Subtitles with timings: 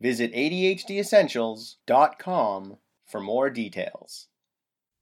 [0.00, 4.26] Visit ADHDessentials.com for more details.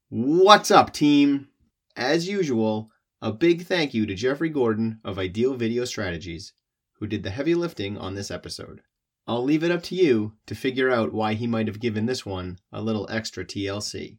[0.09, 1.49] What's up, team?
[1.97, 2.91] As usual,
[3.21, 6.53] a big thank you to Jeffrey Gordon of Ideal Video Strategies,
[6.99, 8.83] who did the heavy lifting on this episode.
[9.27, 12.27] I'll leave it up to you to figure out why he might have given this
[12.27, 14.19] one a little extra TLC.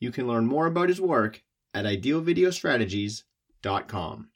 [0.00, 4.30] You can learn more about his work at idealvideostrategies.com.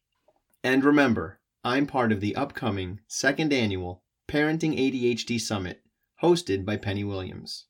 [0.62, 5.82] And remember, I'm part of the upcoming second annual Parenting ADHD Summit,
[6.22, 7.64] hosted by Penny Williams.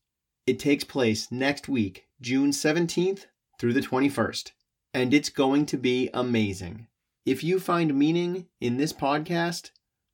[0.46, 3.24] It takes place next week, June 17th
[3.58, 4.50] through the 21st,
[4.92, 6.86] and it's going to be amazing.
[7.24, 9.70] If you find meaning in this podcast,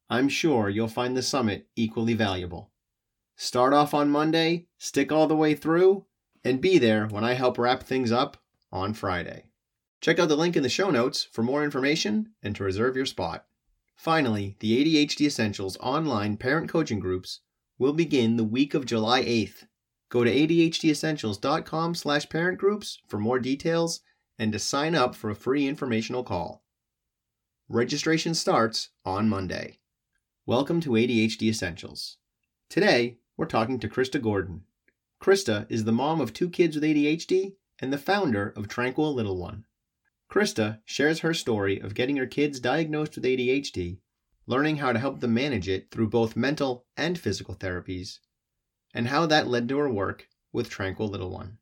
[0.08, 2.70] I'm sure you'll find the summit equally valuable.
[3.34, 6.04] Start off on Monday, stick all the way through,
[6.44, 8.36] and be there when I help wrap things up
[8.70, 9.46] on Friday.
[10.00, 13.04] Check out the link in the show notes for more information and to reserve your
[13.04, 13.46] spot.
[13.96, 17.40] Finally, the ADHD Essentials online parent coaching groups
[17.78, 19.64] will begin the week of July 8th.
[20.10, 24.00] Go to adhdessentials.com slash parent groups for more details
[24.38, 26.62] and to sign up for a free informational call.
[27.68, 29.78] Registration starts on Monday.
[30.44, 32.18] Welcome to ADHD Essentials.
[32.68, 34.62] Today, we're talking to Krista Gordon.
[35.20, 39.38] Krista is the mom of two kids with ADHD and the founder of Tranquil Little
[39.38, 39.64] One.
[40.30, 44.00] Krista shares her story of getting her kids diagnosed with ADHD,
[44.46, 48.18] learning how to help them manage it through both mental and physical therapies,
[48.92, 51.58] and how that led to her work with Tranquil Little One.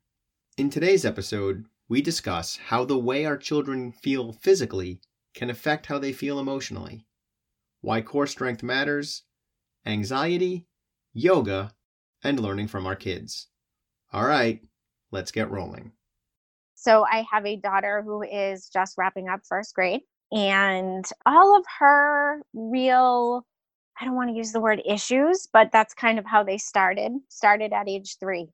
[0.57, 5.01] In today's episode, we discuss how the way our children feel physically
[5.33, 7.05] can affect how they feel emotionally,
[7.81, 9.23] why core strength matters,
[9.85, 10.65] anxiety,
[11.13, 11.75] yoga,
[12.23, 13.47] and learning from our kids.
[14.11, 14.63] All right,
[15.11, 15.91] let's get rolling.
[16.75, 21.65] So I have a daughter who is just wrapping up first grade, and all of
[21.79, 23.45] her real
[23.99, 27.13] I don't want to use the word issues, but that's kind of how they started.
[27.29, 28.49] Started at age three.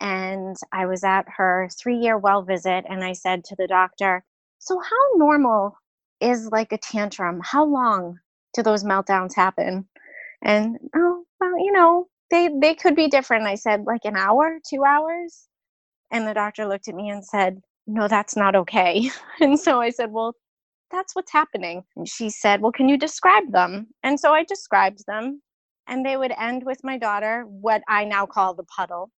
[0.00, 4.24] And I was at her three year well visit, and I said to the doctor,
[4.58, 5.76] So, how normal
[6.20, 7.40] is like a tantrum?
[7.44, 8.18] How long
[8.54, 9.88] do those meltdowns happen?
[10.42, 13.46] And, oh, well, you know, they, they could be different.
[13.46, 15.48] I said, Like an hour, two hours?
[16.10, 19.10] And the doctor looked at me and said, no, that's not okay.
[19.40, 20.34] And so I said, well,
[20.90, 21.84] that's what's happening.
[21.96, 23.88] And she said, well, can you describe them?
[24.02, 25.40] And so I described them.
[25.86, 29.10] And they would end with my daughter, what I now call the puddle,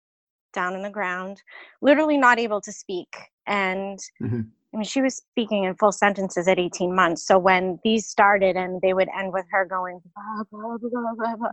[0.52, 1.42] down in the ground,
[1.80, 3.14] literally not able to speak.
[3.46, 4.42] And mm-hmm.
[4.74, 7.26] I mean, she was speaking in full sentences at 18 months.
[7.26, 11.48] So when these started and they would end with her going, blah, blah, blah,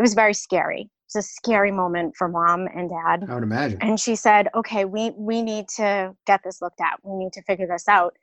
[0.00, 3.26] it was very scary It was a scary moment for mom and dad.
[3.28, 3.78] I would imagine.
[3.82, 6.98] And she said, "Okay, we we need to get this looked at.
[7.02, 8.16] We need to figure this out."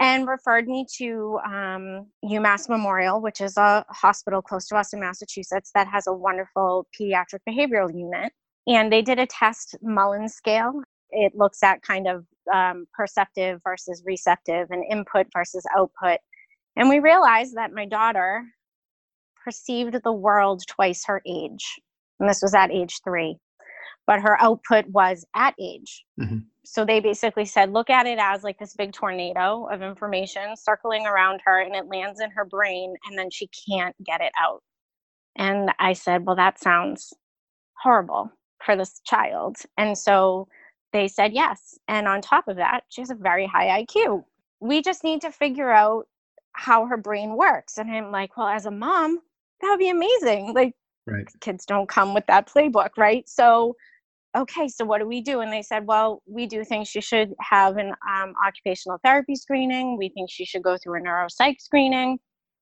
[0.00, 5.00] And referred me to um, UMass Memorial, which is a hospital close to us in
[5.00, 8.32] Massachusetts that has a wonderful pediatric behavioral unit.
[8.68, 10.82] And they did a test Mullen scale.
[11.10, 12.24] It looks at kind of
[12.54, 16.18] um, perceptive versus receptive and input versus output.
[16.76, 18.44] And we realized that my daughter
[19.44, 21.80] perceived the world twice her age
[22.20, 23.36] and this was at age three
[24.08, 26.02] but her output was at age.
[26.18, 26.38] Mm-hmm.
[26.64, 31.06] so they basically said look at it as like this big tornado of information circling
[31.06, 34.62] around her and it lands in her brain and then she can't get it out.
[35.36, 37.12] And i said well that sounds
[37.82, 38.32] horrible
[38.64, 39.56] for this child.
[39.76, 40.48] And so
[40.92, 41.78] they said yes.
[41.86, 44.24] And on top of that she has a very high iq
[44.60, 46.08] we just need to figure out
[46.52, 47.76] how her brain works.
[47.78, 49.20] And i'm like well as a mom
[49.60, 50.72] that would be amazing like
[51.06, 51.28] right.
[51.40, 53.28] kids don't come with that playbook right?
[53.28, 53.74] So
[54.36, 55.40] okay so what do we do?
[55.40, 59.96] And they said well we do think she should have an um, occupational therapy screening.
[59.96, 62.18] We think she should go through a neuropsych screening.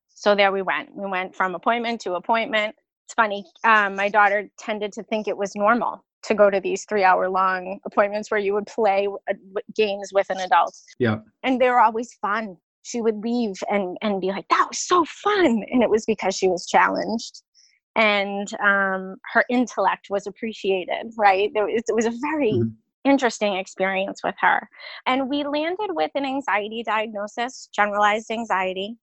[0.09, 0.95] So there we went.
[0.95, 2.75] We went from appointment to appointment.
[3.05, 6.85] It's funny um, my daughter tended to think it was normal to go to these
[6.85, 9.35] three hour long appointments where you would play uh,
[9.75, 10.77] games with an adult.
[10.99, 11.19] Yeah.
[11.43, 15.05] And they were always fun she would leave and and be like that was so
[15.05, 17.43] fun and it was because she was challenged
[17.95, 22.69] and um, her intellect was appreciated right it was, it was a very mm-hmm.
[23.05, 24.69] interesting experience with her
[25.07, 28.97] and we landed with an anxiety diagnosis generalized anxiety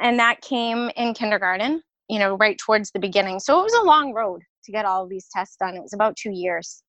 [0.00, 3.38] and that came in kindergarten you know, right towards the beginning.
[3.38, 5.76] So it was a long road to get all of these tests done.
[5.76, 6.82] It was about two years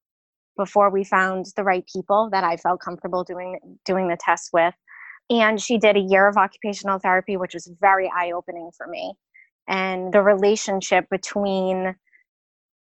[0.57, 4.73] before we found the right people that I felt comfortable doing doing the tests with.
[5.29, 9.13] And she did a year of occupational therapy, which was very eye opening for me.
[9.67, 11.95] And the relationship between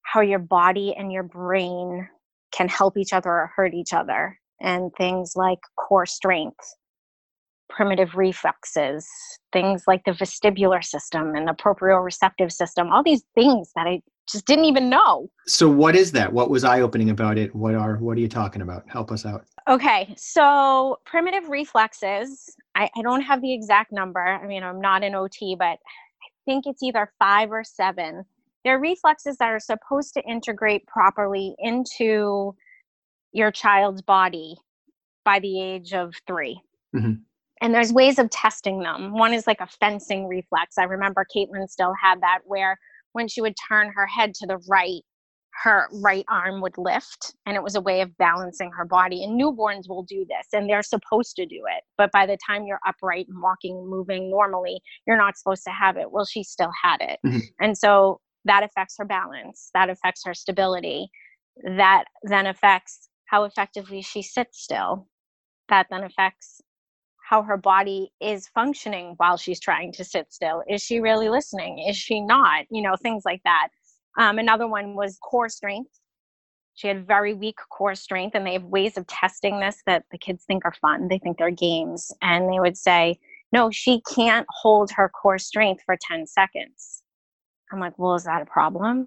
[0.03, 2.09] how your body and your brain
[2.53, 6.75] can help each other or hurt each other, and things like core strength
[7.71, 9.09] primitive reflexes,
[9.53, 14.47] things like the vestibular system and the proprioceptive system, all these things that I just
[14.47, 15.31] didn't even know.
[15.47, 16.33] So what is that?
[16.33, 17.55] What was eye-opening about it?
[17.55, 18.85] What are what are you talking about?
[18.89, 19.45] Help us out.
[19.69, 24.21] Okay, so primitive reflexes, I, I don't have the exact number.
[24.21, 28.25] I mean, I'm not an OT, but I think it's either five or seven.
[28.65, 32.55] They're reflexes that are supposed to integrate properly into
[33.33, 34.57] your child's body
[35.25, 36.61] by the age of 3
[36.95, 37.13] mm-hmm
[37.61, 39.13] and there's ways of testing them.
[39.13, 40.79] One is like a fencing reflex.
[40.79, 42.79] I remember Caitlin still had that where
[43.13, 45.03] when she would turn her head to the right,
[45.63, 49.41] her right arm would lift and it was a way of balancing her body and
[49.41, 52.81] newborns will do this and they're supposed to do it but by the time you're
[52.87, 56.99] upright and walking moving normally you're not supposed to have it well she still had
[57.01, 57.39] it mm-hmm.
[57.59, 61.11] and so that affects her balance that affects her stability
[61.65, 65.07] that then affects how effectively she sits still
[65.69, 66.61] that then affects
[67.31, 70.65] how her body is functioning while she's trying to sit still.
[70.69, 71.79] Is she really listening?
[71.89, 72.67] Is she not?
[72.73, 73.69] You know, things like that.
[74.19, 75.93] Um, another one was core strength.
[76.75, 80.19] She had very weak core strength, and they have ways of testing this that the
[80.19, 81.07] kids think are fun.
[81.07, 82.11] They think they're games.
[82.21, 83.21] And they would say,
[83.53, 87.05] no, she can't hold her core strength for 10 seconds.
[87.73, 89.07] I'm like, well, is that a problem?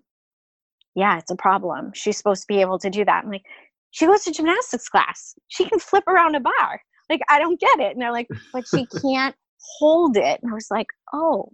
[0.96, 1.92] Yeah, it's a problem.
[1.94, 3.26] She's supposed to be able to do that.
[3.26, 3.44] I'm like,
[3.92, 5.36] she goes to gymnastics class.
[5.50, 6.80] She can flip around a bar
[7.10, 7.94] like i don't get it.
[7.94, 9.36] And they're like but she can't
[9.80, 10.40] hold it.
[10.42, 11.50] And i was like oh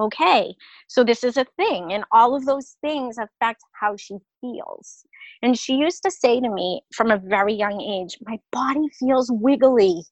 [0.00, 0.54] okay.
[0.88, 1.92] So this is a thing.
[1.92, 5.04] And all of those things affect how she feels.
[5.42, 9.30] And she used to say to me from a very young age my body feels
[9.30, 10.04] wiggly.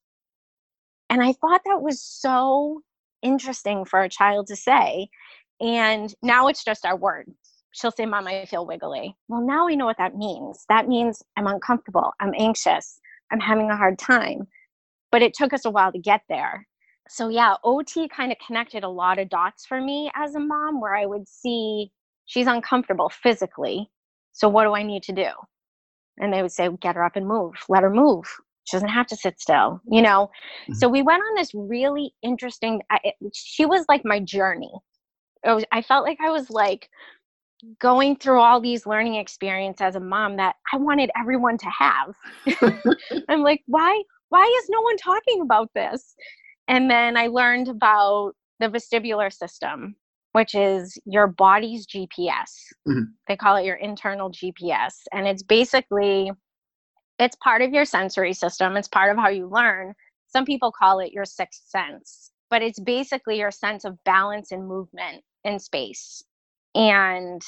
[1.09, 2.83] And i thought that was so
[3.23, 5.09] interesting for a child to say.
[5.61, 7.27] And now it's just our word.
[7.73, 9.17] She'll say mom i feel wiggly.
[9.29, 10.65] Well now i know what that means.
[10.69, 12.13] That means i'm uncomfortable.
[12.21, 13.01] I'm anxious.
[13.33, 14.49] I'm having a hard time
[15.11, 16.67] but it took us a while to get there.
[17.09, 20.81] So yeah, OT kind of connected a lot of dots for me as a mom
[20.81, 21.91] where I would see
[22.27, 23.91] she's uncomfortable physically.
[24.33, 25.29] So what do I need to do?
[26.19, 28.27] And they would say, get her up and move, let her move.
[28.65, 30.31] She doesn't have to sit still, you know?
[30.65, 30.75] Mm-hmm.
[30.75, 34.73] So we went on this really interesting, I, it, she was like my journey.
[35.45, 36.89] Was, I felt like I was like
[37.81, 42.15] going through all these learning experience as a mom that I wanted everyone to have.
[43.29, 46.15] I'm like, why, why is no one talking about this?
[46.67, 49.97] And then I learned about the vestibular system,
[50.33, 52.53] which is your body's GPS.
[52.89, 53.03] Mm-hmm.
[53.29, 54.95] They call it your internal GPS.
[55.13, 56.31] And it's basically
[57.19, 58.77] it's part of your sensory system.
[58.77, 59.95] It's part of how you learn.
[60.29, 64.67] Some people call it your sixth sense, but it's basically your sense of balance and
[64.67, 66.23] movement in space.
[66.75, 67.43] And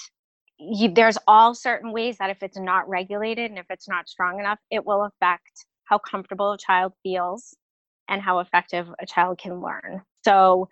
[0.59, 4.41] you, there's all certain ways that if it's not regulated and if it's not strong
[4.41, 7.55] enough, it will affect how comfortable a child feels
[8.09, 10.01] and how effective a child can learn.
[10.25, 10.69] So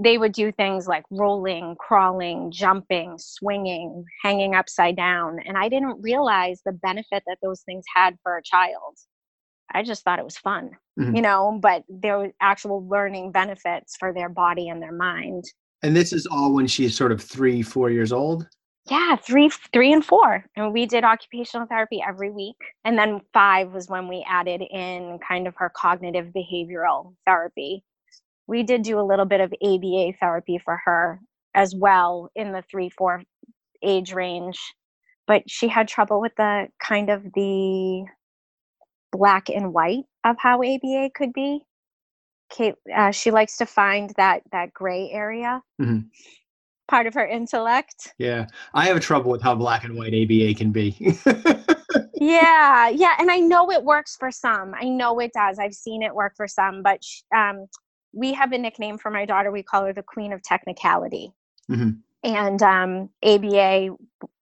[0.00, 5.40] they would do things like rolling, crawling, jumping, swinging, hanging upside down.
[5.44, 8.96] And I didn't realize the benefit that those things had for a child.
[9.74, 11.16] I just thought it was fun, mm-hmm.
[11.16, 15.44] you know, but there were actual learning benefits for their body and their mind.
[15.82, 18.46] And this is all when she's sort of three, four years old?
[18.90, 23.72] Yeah three three and four and we did occupational therapy every week and then five
[23.72, 27.84] was when we added in kind of her cognitive behavioral therapy.
[28.46, 31.20] We did do a little bit of aba therapy for her
[31.54, 33.22] as well in the three four
[33.82, 34.58] age range
[35.26, 38.04] but she had trouble with the kind of the
[39.12, 41.60] black and white of how aba could be.
[42.50, 45.62] Kate, uh, she likes to find that that gray area.
[45.80, 46.08] Mm-hmm
[46.88, 48.14] part of her intellect.
[48.18, 48.46] Yeah.
[48.74, 50.96] I have trouble with how black and white ABA can be.
[52.14, 52.88] yeah.
[52.88, 53.14] Yeah.
[53.18, 54.74] And I know it works for some.
[54.74, 55.58] I know it does.
[55.58, 57.02] I've seen it work for some, but
[57.34, 57.66] um,
[58.12, 59.50] we have a nickname for my daughter.
[59.50, 61.32] We call her the queen of technicality.
[61.70, 61.90] Mm-hmm.
[62.24, 63.96] And um, ABA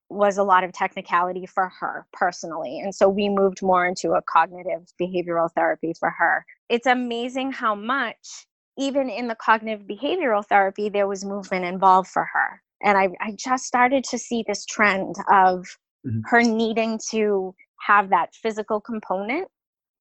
[0.08, 2.80] was a lot of technicality for her personally.
[2.80, 6.46] And so we moved more into a cognitive behavioral therapy for her.
[6.68, 8.46] It's amazing how much
[8.78, 12.62] even in the cognitive behavioral therapy, there was movement involved for her.
[12.83, 15.64] And I, I just started to see this trend of
[16.06, 16.21] mm-hmm.
[16.26, 19.49] her needing to have that physical component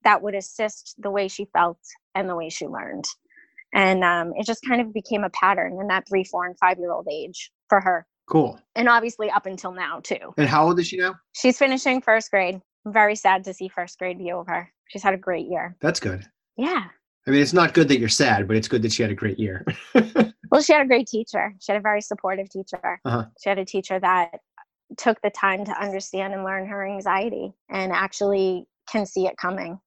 [0.04, 1.80] that would assist the way she felt
[2.14, 3.06] and the way she learned.
[3.74, 6.78] And um, it just kind of became a pattern in that three, four, and five
[6.78, 8.06] year old age for her.
[8.30, 8.60] Cool.
[8.76, 10.34] And obviously up until now, too.
[10.38, 11.16] And how old is she now?
[11.34, 12.60] She's finishing first grade.
[12.86, 14.70] I'm very sad to see first grade be over.
[14.88, 15.76] She's had a great year.
[15.82, 16.26] That's good.
[16.58, 16.86] Yeah.
[17.28, 19.16] I mean, it's not good that you're sad, but it's good that she had a
[19.16, 19.66] great year.
[20.52, 21.54] Well, she had a great teacher.
[21.60, 23.02] She had a very supportive teacher.
[23.04, 23.26] Uh-huh.
[23.44, 24.40] She had a teacher that
[24.98, 29.80] took the time to understand and learn her anxiety and actually can see it coming,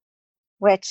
[0.58, 0.90] which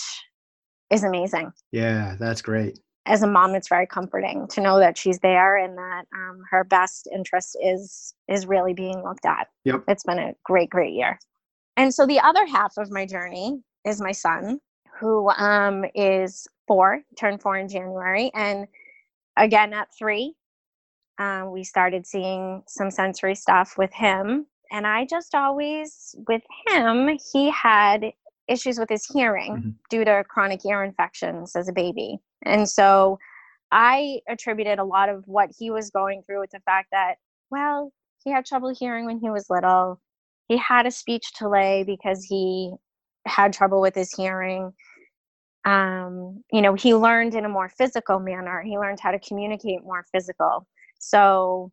[0.90, 1.52] is amazing.
[1.72, 2.80] yeah, that's great.
[3.06, 6.64] As a mom, it's very comforting to know that she's there and that um, her
[6.64, 9.48] best interest is is really being looked at.
[9.66, 9.84] Yep.
[9.88, 11.20] It's been a great, great year.
[11.76, 14.60] And so the other half of my journey is my son,
[15.00, 18.68] who um, is four, turned four in January, and
[19.38, 20.36] again at three,
[21.20, 24.46] um, we started seeing some sensory stuff with him.
[24.72, 28.12] And I just always, with him, he had
[28.48, 29.74] issues with his hearing Mhm.
[29.90, 32.20] due to chronic ear infections as a baby.
[32.44, 33.20] And so
[33.72, 37.18] I attributed a lot of what he was going through with the fact that,
[37.50, 37.92] well,
[38.24, 40.00] he had trouble hearing when he was little.
[40.48, 42.74] He had a speech delay because he
[43.26, 44.74] had trouble with his hearing
[45.68, 48.62] um, you know, he learned in a more physical manner.
[48.62, 50.66] He learned how to communicate more physical.
[50.98, 51.72] So,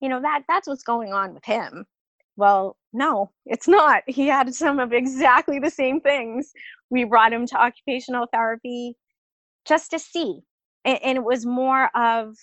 [0.00, 1.86] you know, that that's what's going on with him.
[2.36, 4.02] Well, no, it's not.
[4.08, 6.52] He had some of exactly the same things.
[6.90, 8.96] We brought him to occupational therapy
[9.64, 10.40] just to see.
[10.84, 12.34] And, and it was more of,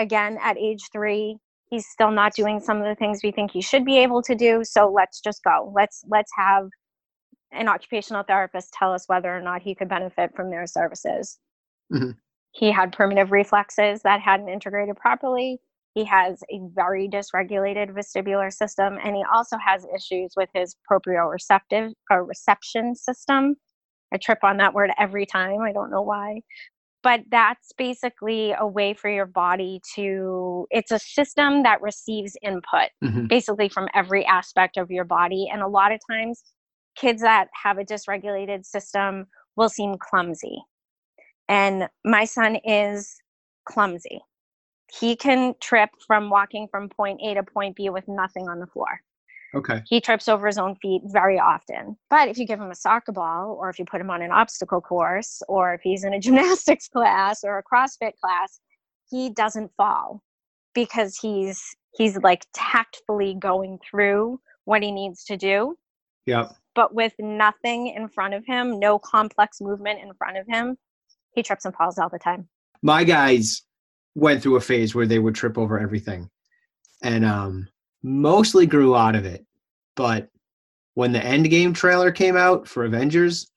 [0.00, 1.36] again, at age three,
[1.70, 4.34] he's still not doing some of the things we think he should be able to
[4.34, 4.64] do.
[4.64, 5.72] So let's just go.
[5.76, 6.68] Let's let's have
[7.52, 11.38] an occupational therapist tell us whether or not he could benefit from their services.
[11.92, 12.16] Mhm.
[12.52, 15.60] He had primitive reflexes that hadn't integrated properly.
[15.94, 21.92] He has a very dysregulated vestibular system, and he also has issues with his proprioceptive
[22.10, 23.56] or reception system.
[24.12, 25.60] I trip on that word every time.
[25.60, 26.40] I don't know why.
[27.02, 32.90] But that's basically a way for your body to, it's a system that receives input
[33.02, 33.28] Mhm.
[33.28, 35.48] basically from every aspect of your body.
[35.52, 36.44] And a lot of times,
[36.96, 40.62] kids that have a dysregulated system will seem clumsy.
[41.48, 43.16] And my son is
[43.64, 44.20] clumsy.
[45.00, 48.66] He can trip from walking from point A to point B with nothing on the
[48.66, 49.00] floor.
[49.54, 49.82] Okay.
[49.86, 51.96] He trips over his own feet very often.
[52.08, 54.30] But if you give him a soccer ball, or if you put him on an
[54.30, 58.60] obstacle course, or if he's in a gymnastics class or a CrossFit class,
[59.10, 60.22] he doesn't fall
[60.74, 65.76] because he's he's like tactfully going through what he needs to do
[66.26, 66.54] Yep.
[66.74, 70.76] But with nothing in front of him, no complex movement in front of him,
[71.34, 72.48] he trips and falls all the time.
[72.82, 73.62] My guys
[74.14, 76.28] went through a phase where they would trip over everything
[77.02, 77.68] and um
[78.02, 79.44] mostly grew out of it.
[79.96, 80.28] But
[80.94, 83.50] when the Endgame trailer came out for Avengers,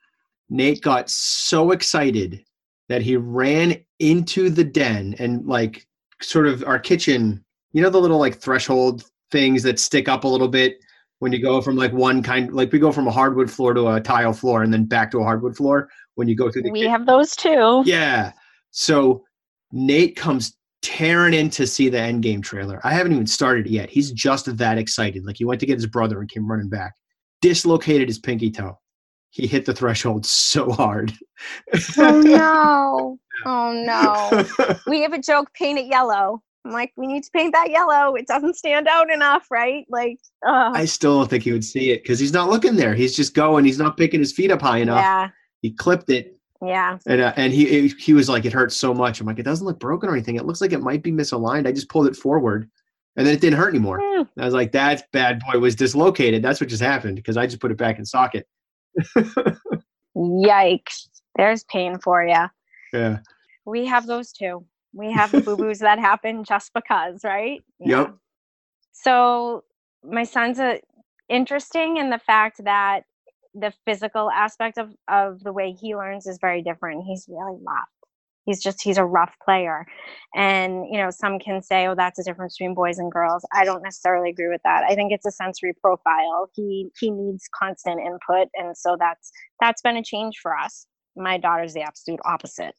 [0.49, 2.43] Nate got so excited
[2.87, 5.87] that he ran into the den and like
[6.21, 7.43] sort of our kitchen,
[7.73, 10.79] you know the little like threshold things that stick up a little bit
[11.25, 13.87] when you go from like one kind like we go from a hardwood floor to
[13.87, 16.69] a tile floor and then back to a hardwood floor when you go through the
[16.69, 16.91] We kitchen.
[16.91, 17.81] have those too.
[17.83, 18.31] Yeah.
[18.69, 19.23] So
[19.71, 22.79] Nate comes tearing in to see the Endgame trailer.
[22.83, 23.89] I haven't even started it yet.
[23.89, 25.25] He's just that excited.
[25.25, 26.93] Like he went to get his brother and came running back.
[27.41, 28.77] Dislocated his pinky toe.
[29.31, 31.11] He hit the threshold so hard.
[31.97, 33.17] Oh no.
[33.47, 34.75] Oh no.
[34.87, 36.43] We have a joke, paint it yellow.
[36.65, 38.15] I'm like, we need to paint that yellow.
[38.15, 39.85] It doesn't stand out enough, right?
[39.89, 42.95] Like, uh, I still don't think he would see it because he's not looking there.
[42.95, 43.65] He's just going.
[43.65, 44.97] He's not picking his feet up high enough.
[44.99, 45.29] yeah,
[45.61, 46.97] He clipped it, yeah.
[47.05, 49.21] and uh, and he he was like, it hurts so much.
[49.21, 50.37] I'm like, it doesn't look broken or anything.
[50.37, 51.67] It looks like it might be misaligned.
[51.67, 52.67] I just pulled it forward,
[53.15, 53.99] and then it didn't hurt anymore.
[54.01, 56.41] And I was like, that bad boy was dislocated.
[56.41, 58.47] That's what just happened because I just put it back in socket.
[60.17, 61.09] Yikes.
[61.35, 62.45] There's pain for you.
[62.93, 63.19] Yeah.
[63.65, 64.65] We have those too.
[64.95, 67.61] We have the boo boos that happen just because, right?
[67.79, 68.15] Yep.
[68.93, 69.65] So
[70.03, 70.79] my son's a,
[71.29, 73.01] interesting in the fact that
[73.53, 77.03] the physical aspect of, of the way he learns is very different.
[77.05, 77.89] He's really rough.
[78.45, 79.85] He's just he's a rough player.
[80.35, 83.43] And you know, some can say, oh, that's a difference between boys and girls.
[83.53, 84.83] I don't necessarily agree with that.
[84.87, 86.49] I think it's a sensory profile.
[86.53, 88.49] He he needs constant input.
[88.55, 90.85] And so that's that's been a change for us.
[91.17, 92.75] My daughter's the absolute opposite.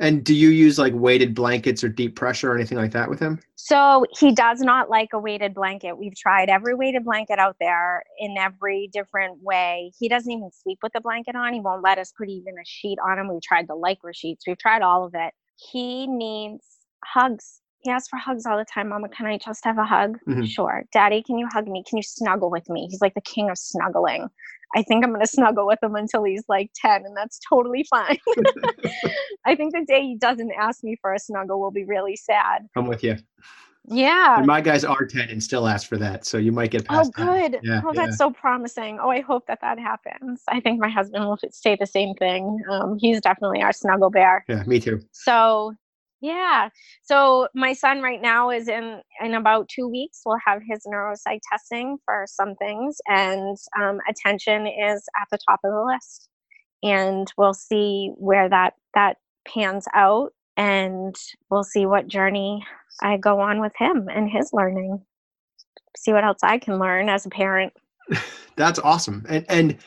[0.00, 3.20] And do you use like weighted blankets or deep pressure or anything like that with
[3.20, 3.38] him?
[3.56, 5.98] So he does not like a weighted blanket.
[5.98, 9.92] We've tried every weighted blanket out there in every different way.
[9.98, 11.52] He doesn't even sleep with the blanket on.
[11.52, 13.28] He won't let us put even a sheet on him.
[13.28, 14.46] We've tried the lycra sheets.
[14.46, 15.34] We've tried all of it.
[15.56, 16.64] He needs
[17.04, 17.60] hugs.
[17.82, 18.88] He asks for hugs all the time.
[18.88, 20.18] Mama, can I just have a hug?
[20.26, 20.46] Mhm.
[20.46, 20.84] Sure.
[20.92, 21.84] Daddy, can you hug me?
[21.86, 22.88] Can you snuggle with me?
[22.90, 24.28] He's like the king of snuggling.
[24.74, 27.84] I think I'm going to snuggle with him until he's like 10, and that's totally
[27.90, 28.18] fine.
[29.44, 32.66] I think the day he doesn't ask me for a snuggle will be really sad.
[32.76, 33.16] I'm with you.
[33.86, 34.36] Yeah.
[34.38, 36.24] And my guys are 10 and still ask for that.
[36.24, 37.50] So you might get Oh, past that.
[37.52, 37.60] good.
[37.62, 38.98] Yeah, oh, that's so promising.
[39.00, 40.42] Oh, I hope that that happens.
[40.48, 42.62] I think my husband will say the same thing.
[42.70, 44.44] Um, he's definitely our snuggle bear.
[44.48, 45.00] Yeah, me too.
[45.12, 45.74] So,
[46.20, 46.68] yeah.
[47.02, 50.20] So my son right now is in in about two weeks.
[50.24, 55.60] We'll have his neuropsych testing for some things, and um, attention is at the top
[55.64, 56.28] of the list.
[56.82, 59.16] And we'll see where that that
[59.48, 61.14] pans out, and
[61.50, 62.66] we'll see what journey
[63.02, 65.00] I go on with him and his learning.
[65.96, 67.72] See what else I can learn as a parent.
[68.56, 69.24] That's awesome.
[69.28, 69.78] And and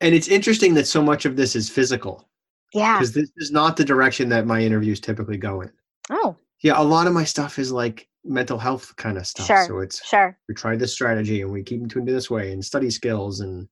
[0.00, 2.29] and it's interesting that so much of this is physical
[2.72, 2.98] Yeah.
[2.98, 5.70] because this is not the direction that my interviews typically go in.
[6.10, 9.46] Oh, Yeah, a lot of my stuff is like mental health kind of stuff.
[9.46, 9.64] Sure.
[9.66, 10.38] So it's sure.
[10.48, 13.40] we try this strategy and we keep them tuned to this way and study skills
[13.40, 13.68] and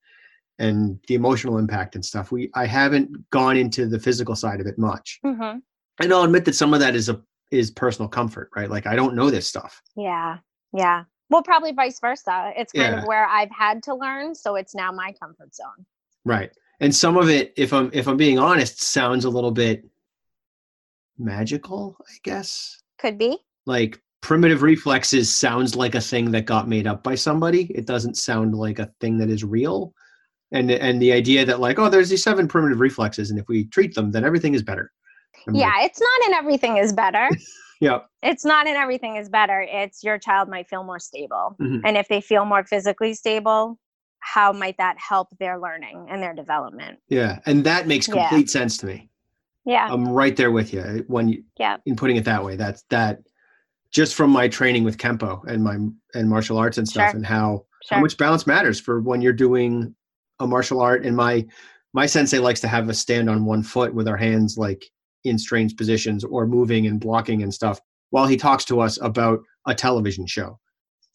[0.60, 2.32] and the emotional impact and stuff.
[2.32, 5.20] We I haven't gone into the physical side of it much.
[5.24, 5.58] Mm-hmm.
[6.02, 8.68] And I'll admit that some of that is a is personal comfort, right?
[8.70, 9.80] Like I don't know this stuff.
[9.96, 10.38] Yeah.
[10.72, 11.04] Yeah.
[11.30, 12.52] Well, probably vice versa.
[12.56, 13.02] It's kind Yeah.
[13.02, 15.84] of where I've had to learn, so it's now my comfort zone.
[16.24, 16.50] Right.
[16.80, 19.84] And some of it, if I'm if I'm being honest, sounds a little bit
[21.18, 22.80] magical, I guess.
[22.98, 23.38] Could be.
[23.66, 27.64] Like primitive reflexes sounds like a thing that got made up by somebody.
[27.74, 29.92] It doesn't sound like a thing that is real.
[30.52, 33.64] And and the idea that like, oh, there's these seven primitive reflexes, and if we
[33.66, 34.92] treat them, then everything is better.
[35.46, 37.28] I'm yeah, like, it's not in everything is better.
[37.80, 37.98] yeah.
[38.22, 39.60] it's not in everything is better.
[39.68, 41.54] It's your child might feel more stable.
[41.60, 41.82] Mhm.
[41.84, 43.78] And if they feel more physically stable,
[44.20, 46.98] how might that help their learning and their development?
[47.08, 47.38] Yeah.
[47.46, 48.28] And that makes Yeah.
[48.28, 49.10] complete sense to me.
[49.64, 49.86] Yeah.
[49.90, 51.76] I'm right there with you when you Yeah.
[51.86, 52.56] in putting it that way.
[52.56, 53.20] That's that
[53.90, 55.76] just from my training with Kempo and my
[56.14, 57.16] and martial arts and stuff Sure.
[57.16, 57.96] and how Sure.
[57.96, 59.94] how much balance matters for when you're doing
[60.40, 61.46] a martial art and my
[61.94, 64.84] my sensei likes to have us stand on one foot with our hands like
[65.24, 69.40] in strange positions or moving and blocking and stuff while he talks to us about
[69.66, 70.58] a television show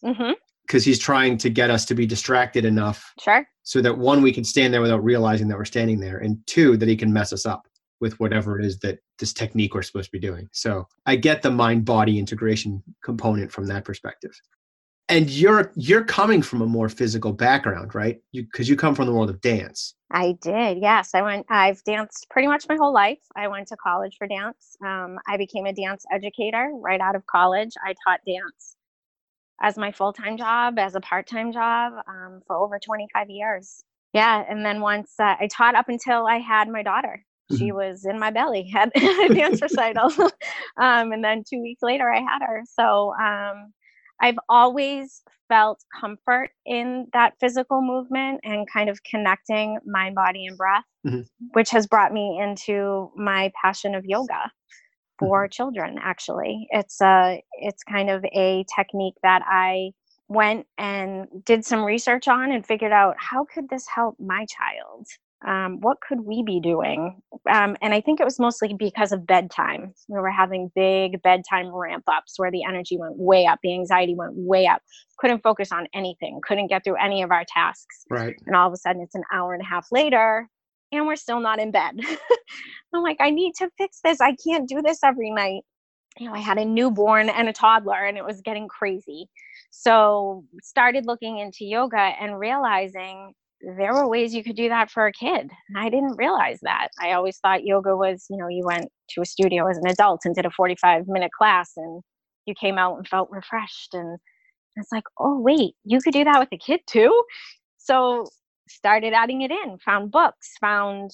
[0.04, 0.32] hmm
[0.68, 3.46] because he's trying to get us to be distracted enough Sure.
[3.64, 6.78] so that one we can stand there without realizing that we're standing there and two
[6.78, 7.68] that he can mess us up
[8.02, 11.42] with whatever it is that this technique we're supposed to be doing so i get
[11.42, 14.32] the mind body integration component from that perspective
[15.10, 19.06] and you're you're coming from a more physical background right you because you come from
[19.06, 20.78] the world of dance I did.
[20.78, 21.16] Yes.
[21.16, 23.18] I went, I've danced pretty much my whole life.
[23.36, 24.78] I went to college for dance.
[24.86, 27.72] Um, I became a dance educator right out of college.
[27.84, 28.76] I taught dance
[29.62, 33.84] as my full time job, as a part time job um, for over 25 years.
[34.14, 34.44] Yeah.
[34.48, 37.24] And then once uh, I taught up until I had my daughter,
[37.58, 40.12] she was in my belly, had a dance recital.
[40.78, 42.64] um, and then two weeks later, I had her.
[42.66, 43.74] So um,
[44.22, 50.58] I've always felt comfort in that physical movement and kind of connecting mind, body, and
[50.58, 51.26] breath, Mhm.
[51.54, 54.52] which has brought me into my passion of yoga
[55.20, 55.98] for children.
[56.02, 59.92] Actually, it's a it's kind of a technique that I
[60.28, 65.08] went and did some research on and figured out how could this help my child?
[65.46, 67.22] Um, what could we be doing?
[67.52, 69.94] Um, and i think it was mostly because of bedtime.
[70.08, 74.16] We were having big bedtime ramp ups where the energy went way up the anxiety
[74.16, 74.82] went way up.
[75.18, 78.06] Couldn't focus on anything couldn't get through any of our tasks.
[78.10, 78.36] Right.
[78.48, 80.50] And all of a sudden it's an hour and a half later
[80.98, 82.00] and we're still not in bed.
[82.94, 84.22] I'm like i need to fix this.
[84.22, 85.64] I can't do this every night.
[86.20, 89.28] You know i had a newborn and a toddler and it was getting crazy.
[89.72, 93.34] So started looking into yoga and realizing
[93.78, 96.90] there were ways you could do that for a kid and i didn't realize that.
[97.00, 100.22] I always thought yoga was you know you went to a studio as an adult
[100.26, 102.02] and did a 45 minute class and
[102.46, 104.20] you came out and felt refreshed and
[104.76, 107.24] it's like oh wait you could do that with a kid too?
[107.78, 108.26] So
[108.74, 111.12] started adding it in found books found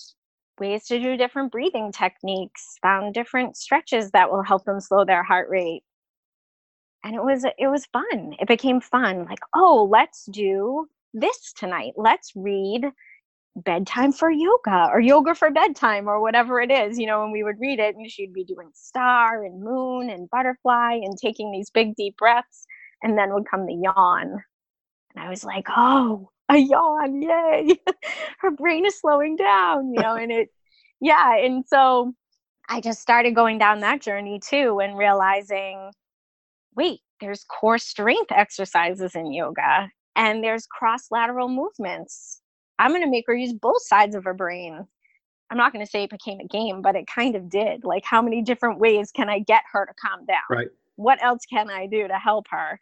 [0.60, 5.24] ways to do different breathing techniques found different stretches that will help them slow their
[5.24, 5.84] heart rate.
[7.04, 8.36] And it was it was fun.
[8.39, 9.26] It became fun.
[9.26, 11.93] Like oh let's do this tonight.
[11.95, 12.86] Let's read
[13.56, 17.00] bedtime for yoga or yoga for bedtime or whatever it is.
[17.00, 20.30] You know and we would read it and she'd be doing star and moon and
[20.30, 22.65] butterfly and taking these big deep breaths
[23.02, 24.43] and then would come the yawn.
[25.15, 27.75] And i was like oh a yawn yay.
[28.39, 30.49] Her brain is slowing down you know and it
[31.01, 32.13] yeah and so
[32.67, 35.91] i just started going down that journey too and realizing
[36.75, 42.41] wait there's core strength exercises in yoga and there's cross lateral movements.
[42.77, 44.85] I'm going to make her use both sides of her brain.
[45.49, 47.83] I'm not going to say it became a game but it kind of did.
[47.83, 50.38] Like how many different ways can i get her to calm down?
[50.49, 50.67] Right.
[50.95, 52.79] what else can i do to help her?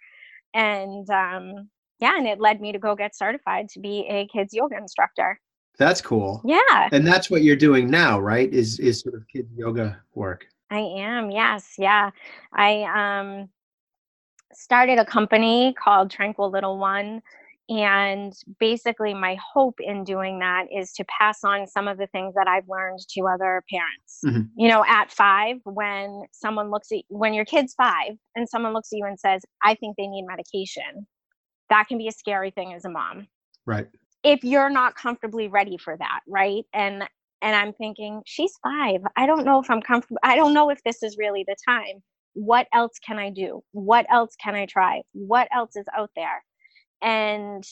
[0.54, 1.70] And um
[2.00, 5.40] yeah and it led me to go get certified to be a kids yoga instructor
[5.78, 6.42] That's cool.
[6.44, 6.90] Yeah.
[6.92, 8.52] And that's what you're doing now, right?
[8.52, 10.48] Is is sort of kids yoga work.
[10.72, 11.30] I am.
[11.30, 11.76] Yes.
[11.78, 12.10] Yeah.
[12.52, 12.70] I
[13.02, 13.50] um
[14.54, 17.22] started a company called Tranquil Little One
[17.70, 22.34] and basically my hope in doing that is to pass on some of the things
[22.36, 24.22] that I've learned to other parents.
[24.26, 24.50] Mhm.
[24.56, 28.92] You know, at 5 when someone looks at when your kid's 5 and someone looks
[28.94, 31.06] at you and says, "I think they need medication."
[31.70, 33.28] That can be a scary thing as a mom.
[33.66, 33.88] Right.
[34.24, 36.64] if you're not comfortably ready for that right?
[36.74, 37.04] And
[37.42, 39.02] and i'm thinking she's five.
[39.16, 42.02] I don't know if i'm comfortable i don't know if this is really the time.
[42.34, 43.64] What else can i do?
[43.72, 45.02] What else can i try?
[45.14, 46.44] What else is out there?
[47.02, 47.64] And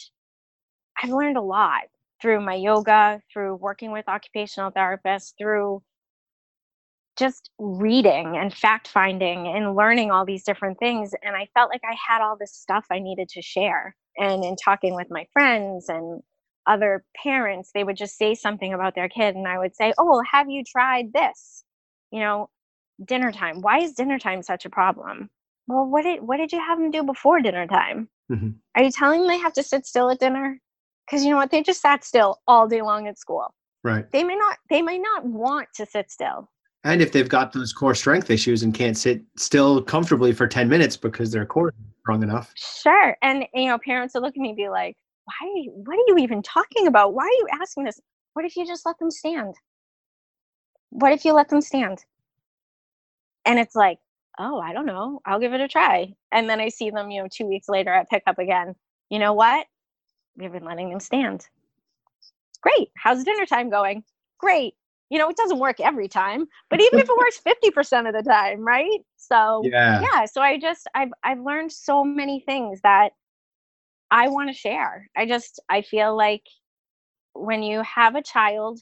[1.01, 1.84] i've learned a lot
[2.21, 5.81] through my yoga through working with occupational therapists through
[7.17, 11.82] just reading and fact finding and learning all these different things and i felt like
[11.89, 13.95] i had all this stuff i needed to share.
[14.17, 16.21] And in talking with my friends and
[16.67, 20.06] other parents they would just say something about their kid and i would say oh
[20.06, 21.63] well, have you tried this?
[22.12, 22.49] You know
[23.04, 23.62] dinner time.
[23.62, 25.30] Why is dinner time such a problem?
[25.67, 28.10] Well what did what did you have them do before dinner time?
[28.32, 28.56] Mhm.
[28.75, 30.60] are you telling them they have to sit still at dinner?
[31.06, 31.51] Because you know what?
[31.51, 33.54] They just sat still all day long at school.
[33.84, 34.12] Right.
[34.12, 36.49] they may not they may not want to sit still
[36.86, 40.69] And if they've got those core strength issues and can't sit still comfortably for 10
[40.69, 42.54] minutes because their core isn't strong enough.
[42.56, 43.17] Sure.
[43.24, 44.95] And you know, parents will look at me and be like,
[45.26, 45.65] "Why?
[45.71, 47.15] What are you even talking about?
[47.15, 48.00] Why are you asking this?
[48.34, 49.56] What if you just let them stand?
[50.91, 52.06] What if you let them stand?"
[53.45, 53.98] And it's like,
[54.38, 55.21] "Oh, I don't know.
[55.26, 57.91] I'll give it a try." And then I see them, you know, two weeks later
[57.91, 58.76] at pickup again.
[59.10, 59.65] You know what?
[60.38, 61.48] We've been letting them stand.
[62.62, 62.91] Great.
[62.95, 64.04] How's dinner time going?
[64.38, 64.76] Great.
[65.10, 67.41] You know, it doesn't work every time, but even if it works
[67.94, 69.00] 50% of the time, right?
[69.18, 70.02] So, Yeah.
[70.02, 73.10] yeah so i just i've i've learned so many things that
[74.12, 75.10] i want to share.
[75.18, 76.44] I just i feel like
[77.34, 78.80] when you have a child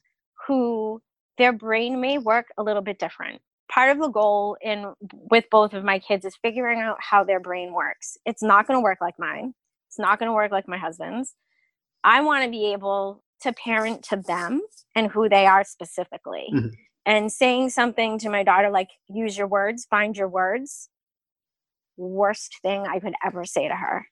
[0.48, 1.02] who
[1.38, 3.42] their brain may work a little bit different.
[3.72, 4.94] Part of the goal in
[5.32, 8.18] with both of my kids is figuring out how their brain works.
[8.26, 9.54] It's not going to work like mine.
[9.90, 11.36] It's not going to work like my husband's.
[12.04, 14.62] I want to be able to parent to them
[14.96, 16.48] and who they are specifically.
[16.54, 16.72] Mhm.
[17.06, 20.90] and saying something to my daughter like use your words find your words
[21.98, 24.08] worst thing i could ever say to her.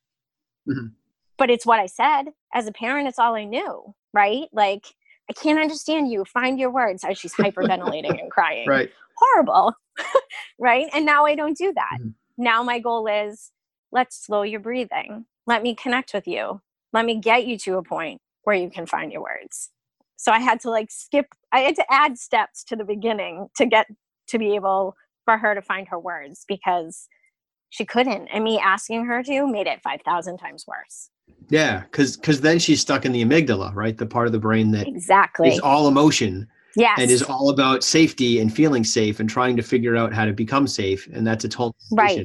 [0.68, 0.94] Mhm.
[1.38, 2.24] but it's what i said.
[2.54, 4.48] As a parent it's all i knew right?
[4.52, 4.86] Like
[5.30, 6.26] i can't understand you.
[6.26, 7.04] Find your words.
[7.06, 8.68] As she's hyperventilating and crying.
[8.76, 8.92] Right.
[9.18, 9.74] horrible.
[10.60, 10.88] Right?
[10.94, 11.98] And now i don't do that.
[12.02, 12.14] Mhm.
[12.38, 13.52] now my goal is
[13.92, 15.26] let's slow your breathing.
[15.48, 16.62] Let me connect with you.
[16.94, 19.70] Let me get you to a point where you can find your words
[20.16, 23.66] so i had to like skip i had to add steps to the beginning to
[23.66, 23.88] get
[24.28, 27.08] to be able for her to find her words because
[27.70, 31.10] she couldn't and me asking her to made it 5000 times worse
[31.50, 31.84] Yeah.
[31.92, 33.98] Cause, cause then she's stuck in the amygdala, right?
[33.98, 37.84] The part of the brain that exactly is all emotion yes and is all about
[37.84, 41.08] safety and feeling safe and trying to figure out how to become safe.
[41.14, 42.18] And that's a total Right.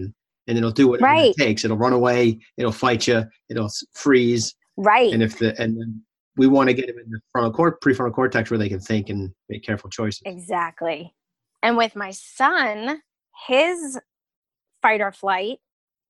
[0.48, 1.30] And it'll do whatever Right.
[1.30, 1.64] it takes.
[1.64, 2.38] It'll run away.
[2.56, 3.24] It'll fight you.
[3.48, 4.54] It'll freeze.
[4.76, 6.02] Right And if the, and then
[6.36, 9.08] we want to get them in the frontal cort, prefrontal cortex where they can think
[9.08, 10.22] and make careful choices.
[10.26, 11.14] Exactly.
[11.62, 13.00] And with my son,
[13.46, 13.98] his
[14.82, 15.58] fight or flight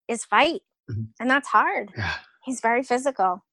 [0.09, 0.62] is fight.
[0.90, 1.09] Mhm.
[1.20, 1.92] And that's hard.
[1.96, 2.14] Yeah.
[2.44, 3.44] He's very physical.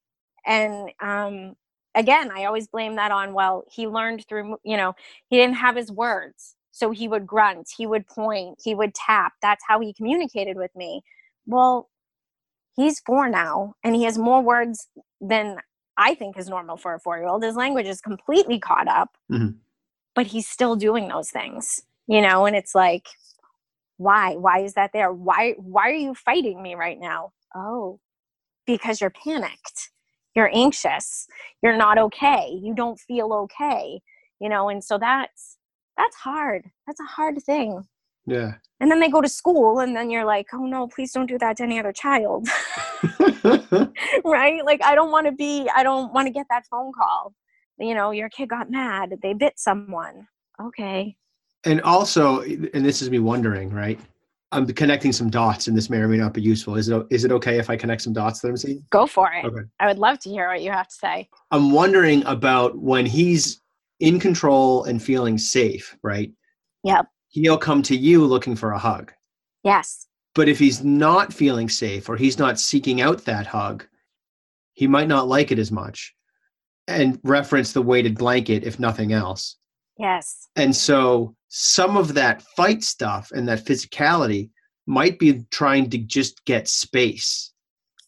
[0.46, 1.56] And um
[1.96, 4.96] again, I always blame that on well, he learned through, you know,
[5.30, 6.56] he didn't have his words.
[6.72, 9.34] So he would grunt, he would point, he would tap.
[9.44, 11.04] That's how he communicated with me.
[11.46, 11.90] Well,
[12.76, 14.88] he's 4 now and he has more words
[15.22, 15.58] than
[15.98, 17.44] I think is normal for a 4-year-old.
[17.44, 19.58] His language is completely caught up mm-hmm.
[20.16, 22.46] but he's still doing those things you know?
[22.46, 23.08] And it's like
[23.98, 24.36] why?
[24.36, 25.14] Why is that there?
[25.14, 27.32] Why why are you fighting me right now?
[27.56, 28.00] Oh
[28.66, 29.92] because you're panicked.
[30.36, 31.28] You're anxious.
[31.62, 32.58] You're not okay.
[32.62, 34.02] You don't feel okay
[34.40, 34.70] you know?
[34.70, 35.58] And so that's
[35.98, 36.66] that's hard.
[36.88, 37.84] That's a hard thing
[38.26, 38.54] Yeah.
[38.80, 41.38] and then they go to school and then you're like oh no please don't do
[41.40, 42.48] that to any other child
[44.26, 47.34] right like i don't want to be i don't want to get that phone call
[47.80, 50.28] you know your kid got mad they bit someone
[50.62, 51.18] okay
[51.66, 54.00] and also, and this is me wondering, right?
[54.52, 56.76] I'm connecting some dots, and this may or may not be useful.
[56.76, 58.86] Is it is it okay if I connect some dots that I'm seeing?
[58.92, 59.62] go for it Okay.
[59.80, 63.62] i would love to hear what you have to say I'm wondering about when he's
[64.00, 66.32] in control and feeling safe, right?
[66.84, 67.08] Yep.
[67.34, 69.12] He'll come to you looking for a hug.
[69.64, 73.86] yes But if he's not feeling safe or he's not seeking out that hug,
[74.74, 76.14] he might not like it as much
[76.88, 79.58] and reference the weighted blanket if nothing else.
[79.98, 84.52] yes And so some of that fight stuff and that physicality
[84.86, 87.52] might be trying to just get space.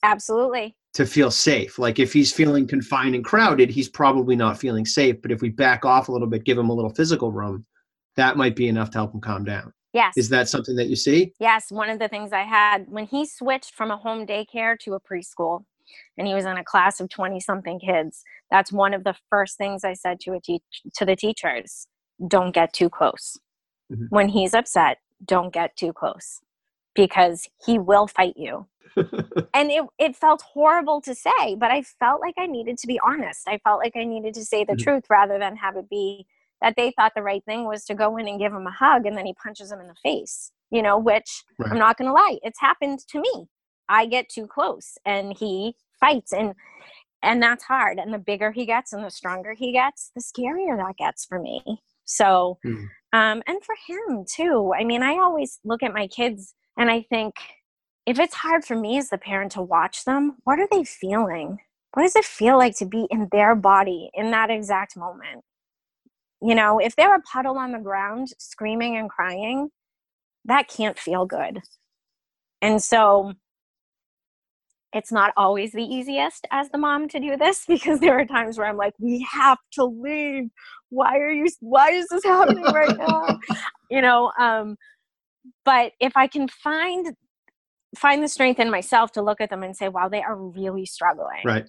[0.03, 1.79] absolutely to feel safe.
[1.79, 5.21] Like if he's feeling confined and crowded, he's probably not feeling safe.
[5.21, 7.65] But if we back off a little bit, give him a little physical room,
[8.15, 9.73] that might be enough to help him calm down.
[9.93, 10.13] Yes.
[10.17, 11.33] Is that something that you see?
[11.39, 11.71] Yes.
[11.71, 14.99] One of the things I had when he switched from a home daycare to a
[14.99, 15.63] preschool
[16.17, 19.57] and he was in a class of 20 something kids, that's one of the first
[19.57, 20.63] things I said to a teach
[20.95, 21.87] to the teachers.
[22.27, 23.37] Don't get too close.
[23.91, 24.07] Mhm.
[24.09, 26.41] When he's upset, don't get too close
[26.93, 28.67] because he will fight you.
[29.53, 32.99] and it, it felt horrible to say, but I felt like I needed to be
[33.05, 33.47] honest.
[33.47, 34.79] I felt like I needed to say the Mhm.
[34.79, 36.25] truth rather than have it be
[36.61, 39.05] that they thought the right thing was to go in and give him a hug
[39.05, 41.71] and then he punches him in the face, you know, which Right.
[41.71, 43.47] I'm not going to lie, it's happened to me.
[43.87, 46.53] I get too close and he fights and
[47.21, 50.77] and that's hard and the bigger he gets and the stronger he gets, the scarier
[50.77, 51.61] that gets for me.
[52.05, 52.85] So Hmm.
[53.13, 54.73] um and for him too.
[54.77, 57.35] I mean, I always look at my kids and I think
[58.05, 61.59] if it's hard for me as the parent to watch them, what are they feeling?
[61.93, 65.43] What does it feel like to be in their body in that exact moment?
[66.45, 69.69] You know, if they're a puddle on the ground screaming and crying,
[70.45, 71.61] that can't feel good.
[72.61, 73.33] And so
[74.93, 78.57] it's not always the easiest as the mom to do this because there are times
[78.59, 80.49] where I'm like, we have to leave.
[80.89, 83.39] Why are you why is this happening right now?
[83.89, 84.77] you know, um
[85.63, 87.15] but if I can find
[87.97, 90.85] find the strength in myself to look at them and say, wow, they are really
[90.85, 91.67] struggling right.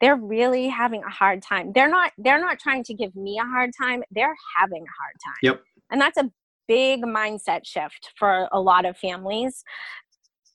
[0.00, 1.72] They're really having a hard time.
[1.74, 5.16] They're not they're not trying to give me a hard time they're having a hard
[5.24, 5.38] time.
[5.42, 5.62] Yep.
[5.90, 6.30] and that's a
[6.66, 9.62] big mindset shift for a lot of families.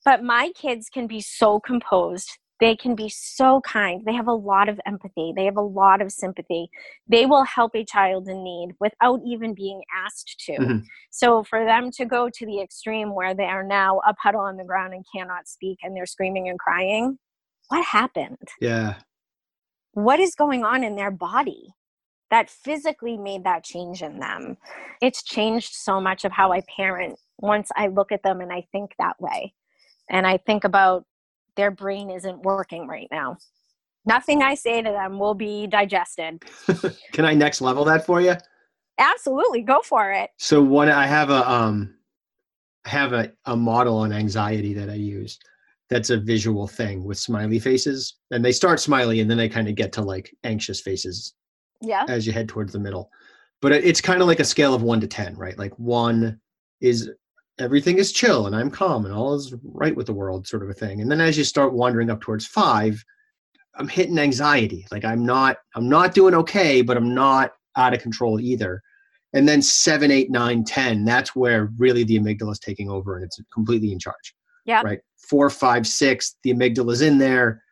[0.06, 2.30] But my kids can be so composed.
[2.60, 4.04] They can be so kind.
[4.06, 5.32] They have a lot of empathy.
[5.36, 6.70] They have a lot of sympathy.
[7.08, 10.54] They will help a child in need without even being asked to.
[10.54, 10.84] Mhm.
[11.12, 14.58] so for them to go to the extreme where they are now a puddle on
[14.58, 17.18] the ground and cannot speak and they're screaming and crying
[17.70, 18.48] what happened?
[18.60, 18.96] Yeah.
[19.94, 21.74] What is going on in their body
[22.32, 24.58] that physically made that change in them.
[25.02, 28.68] It's changed so much of how I parent once I look at them and I
[28.72, 29.54] think that way.
[30.10, 31.06] And I think about
[31.56, 33.38] their brain isn't working right now.
[34.06, 36.44] Nothing I say to them will be digested.
[37.12, 38.36] Can I next level that for you?
[38.98, 40.30] Absolutely, go for it.
[40.38, 41.96] So one, I have a um,
[42.86, 45.40] I have a, a model on anxiety that I use.
[45.90, 49.68] That's a visual thing with smiley faces, and they start smiley, and then they kind
[49.68, 51.34] of get to like anxious faces
[51.82, 52.06] Yeah.
[52.08, 53.10] as you head towards the middle.
[53.62, 55.58] But it's kind of like a scale of one to ten, right?
[55.58, 56.40] Like one
[56.80, 57.10] is
[57.60, 60.70] everything is chill and I'm calm and all is right with the world, sort of
[60.70, 61.02] a thing.
[61.02, 63.04] And then as you start wandering up towards five,
[63.76, 64.88] I'm hitting anxiety.
[64.92, 68.82] Like I'm not, I'm not doing okay, but I'm not out of control either.
[69.34, 73.26] And then seven, eight, nine, ten, that's where really the amygdala is taking over and
[73.26, 74.34] it's completely in charge.
[74.70, 74.84] Yeah.
[74.84, 75.00] Right.
[75.18, 77.64] Four, five, six, the amygdala's in there.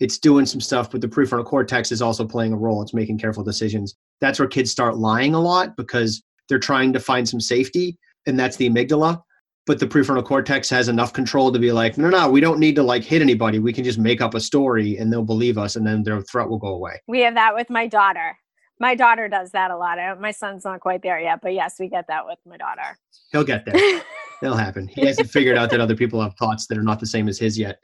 [0.00, 2.82] It's doing some stuff, but the prefrontal cortex is also playing a role.
[2.82, 3.94] It's making careful decisions.
[4.20, 8.36] That's where kids start lying a lot because they're trying to find some safety, and
[8.36, 9.22] that's the amygdala.
[9.64, 12.74] But the prefrontal cortex has enough control to be like, no, no, we don't need
[12.74, 13.60] to like hit anybody.
[13.60, 16.48] We can just make up a story and they'll believe us, and then their threat
[16.48, 17.00] will go away.
[17.06, 18.36] We have that with my daughter.
[18.80, 19.98] My daughter does that a lot.
[20.20, 22.98] My son's not quite there yet, but yes, we get that with my daughter.
[23.30, 24.02] He'll get there.
[24.42, 24.88] It'll happen.
[24.88, 27.38] He hasn't figured out that other people have thoughts that are not the same as
[27.38, 27.78] his yet.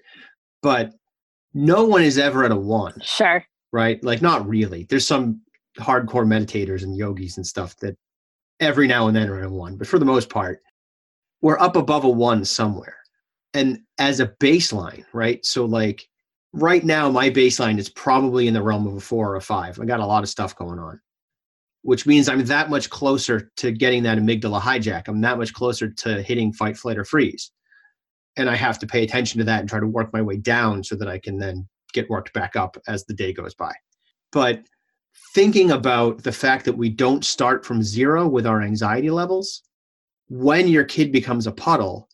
[0.62, 0.94] But
[1.52, 3.44] no one is ever at a one, sure.
[3.72, 4.02] right?
[4.02, 4.84] Like, not really.
[4.88, 5.42] There's some
[5.78, 7.96] hardcore meditators and yogis and stuff that
[8.60, 9.76] every now and then are at a one.
[9.76, 10.62] But for the most part,
[11.42, 12.96] we're up above a one somewhere.
[13.52, 15.44] And as a baseline, right?
[15.44, 16.08] So, like,
[16.56, 19.78] right now, my baseline is probably in the realm of a four or a five.
[19.78, 20.98] I got a lot of stuff going on,
[21.82, 25.06] which means I'm that much closer to getting that amygdala hijack.
[25.06, 27.50] I'm that much closer to hitting fight, flight, or freeze.
[28.38, 30.82] And I have to pay attention to that and try to work my way down
[30.82, 33.72] so that I can then get worked back up as the day goes by.
[34.32, 34.62] But
[35.34, 39.62] thinking about the fact that we don't start from zero with our anxiety levels,
[40.28, 42.08] when your kid becomes a puddle,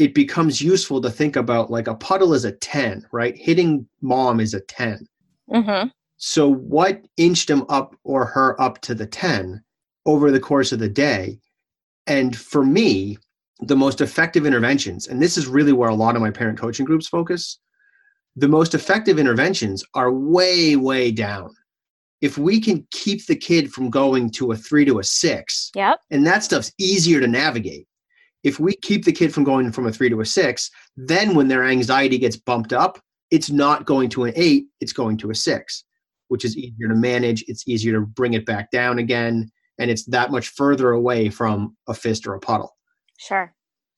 [0.00, 3.36] it becomes useful to think about like a puddle is a 10, right?
[3.36, 5.06] Hitting mom is a 10.
[5.50, 5.88] Mm-hmm.
[6.16, 9.62] So, what inched him up or her up to the 10
[10.06, 11.38] over the course of the day?
[12.06, 13.18] And for me,
[13.60, 16.86] the most effective interventions, and this is really where a lot of my parent coaching
[16.86, 17.58] groups focus,
[18.36, 21.50] the most effective interventions are way, way down.
[22.22, 26.00] If we can keep the kid from going to a three to a six, Yep.
[26.10, 27.86] and that stuff's easier to navigate.
[28.42, 31.48] If we keep the kid from going from a three to a six, then when
[31.48, 32.98] their anxiety gets bumped up,
[33.30, 35.84] it's not going to an eight, it's going to a six,
[36.28, 37.44] which is easier to manage.
[37.48, 39.50] It's easier to bring it back down again.
[39.78, 42.76] And it's that much further away from a fist or a puddle.
[43.18, 43.52] Sure.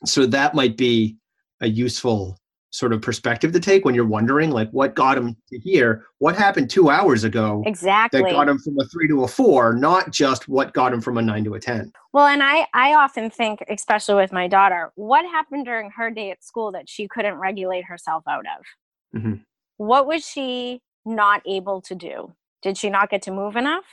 [0.04, 1.16] So that might be
[1.60, 2.38] a useful
[2.72, 6.06] sort of perspective to take when you're wondering like what got him to here?
[6.18, 8.22] What happened two hours ago exactly.
[8.22, 11.18] that got him from a three to a four not just what got him from
[11.18, 11.92] a nine to a ten?
[12.12, 16.30] Well and i i often think especially with my daughter what happened during her day
[16.30, 19.18] at school that she couldn't regulate herself out of?
[19.18, 19.34] Mm-hmm.
[19.76, 22.34] what was she not able to do?
[22.62, 23.84] Did she not get to move enough?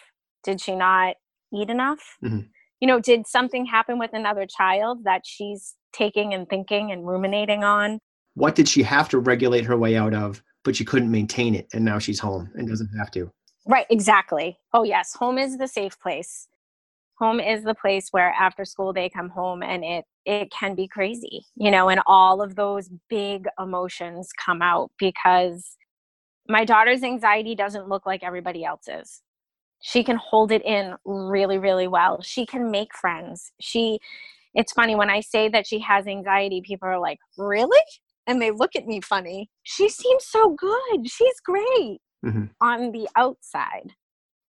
[0.45, 1.17] Did she not
[1.53, 1.99] eat enough?
[2.23, 2.47] Mm-hmm.
[2.79, 7.65] you know did something happen with another child that she's taking and thinking and ruminating
[7.65, 7.99] on
[8.39, 11.67] what did she have to regulate her way out of but she couldn't maintain it
[11.73, 12.69] and now she's home and mm-hmm.
[12.69, 13.31] doesn't have to.
[13.67, 14.57] Right exactly.
[14.73, 16.47] Oh yes home is the safe place.
[17.19, 20.87] Home is the place where after school they come home and it it can be
[20.87, 25.75] crazy you know and all of those big emotions come out because
[26.47, 29.21] my daughter's anxiety doesn't look like everybody else's.
[29.81, 32.21] She can hold it in really really well.
[32.21, 33.51] She can make friends.
[33.59, 33.99] She
[34.55, 37.79] it's funny when i say that she has anxiety people are like really
[38.27, 39.49] and they look at me funny.
[39.63, 41.09] She seems so good.
[41.09, 42.45] She's great mm-hmm.
[42.61, 43.93] on the outside,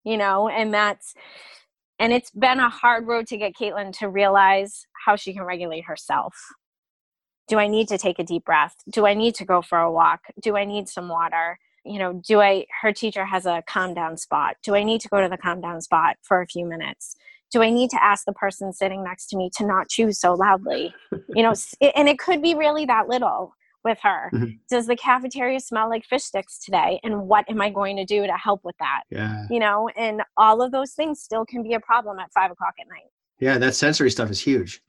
[0.04, 1.14] you know, and that's,
[1.98, 5.84] and it's been a hard road to get Caitlin to realize how she can regulate
[5.84, 6.34] herself.
[7.48, 8.76] Do I need to take a deep breath?
[8.92, 10.20] Do I need to go for a walk?
[10.40, 11.58] Do I need some water?
[11.84, 14.56] You know, do I, her teacher has a calm down spot.
[14.62, 17.16] Do I need to go to the calm down spot for a few minutes?
[17.50, 20.34] do I need to ask the person sitting next to me to not chew so
[20.34, 20.94] loudly?
[21.34, 21.54] You know,
[21.94, 24.30] and it could be really that little with her.
[24.32, 24.50] Mm-hmm.
[24.68, 27.00] Does the cafeteria smell like fish sticks today?
[27.02, 29.02] And what am I going to do to help with that?
[29.10, 29.46] Yeah.
[29.50, 32.74] You know, and all of those things still can be a problem at five o'clock
[32.80, 33.10] at night.
[33.38, 34.82] Yeah, that sensory stuff is huge.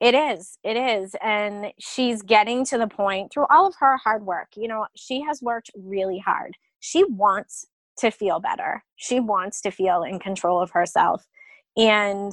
[0.00, 0.58] It is.
[0.64, 1.14] It is.
[1.22, 4.48] And she's getting to the point through all of her hard work.
[4.56, 6.56] You know, she has worked really hard.
[6.80, 7.66] She wants
[7.98, 8.82] to feel better.
[8.96, 11.24] She wants to feel in control of herself.
[11.76, 12.32] And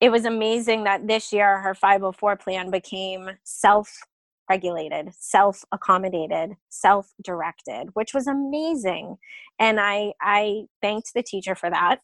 [0.00, 4.02] it was amazing that this year her 504 plan became self
[4.48, 9.16] regulated, self accommodated, self directed, which was amazing.
[9.58, 12.00] And I, I thanked the teacher for that.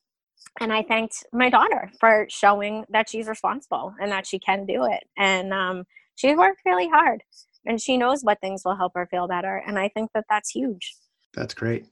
[0.60, 4.84] And I thanked my daughter for showing that she's responsible and that she can do
[4.84, 5.04] it.
[5.16, 5.84] And um,
[6.16, 7.22] she's worked really hard
[7.64, 9.62] and she knows what things will help her feel better.
[9.66, 10.96] And I think that that's huge.
[11.34, 11.86] That's great.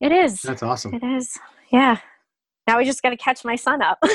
[0.00, 0.42] It is.
[0.42, 0.94] That's awesome.
[0.94, 1.38] It is.
[1.70, 1.98] Yeah.
[2.66, 4.02] Now we just got to catch my son up.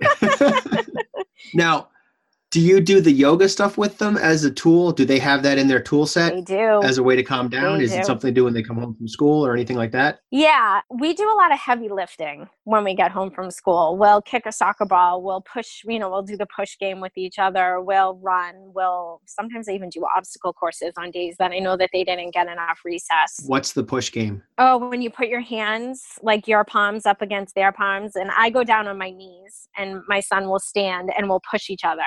[1.54, 1.88] now,
[2.52, 4.92] do you do the yoga stuff with them as a tool?
[4.92, 6.34] Do they have that in their tool set?
[6.34, 6.82] They do.
[6.82, 7.78] As a way to calm down?
[7.78, 8.00] They Is do.
[8.00, 10.20] it something they do when they come home from school or anything like that?
[10.30, 13.96] Yeah, we do a lot of heavy lifting when we get home from school.
[13.96, 17.16] We'll kick a soccer ball, we'll push, you know, we'll do the push game with
[17.16, 21.58] each other, we'll run, we'll sometimes I even do obstacle courses on days that I
[21.58, 23.40] know that they didn't get enough recess.
[23.46, 24.42] What's the push game?
[24.58, 28.50] Oh, when you put your hands like your palms up against their palms and I
[28.50, 32.02] go down on my knees and my son will stand and we'll push each other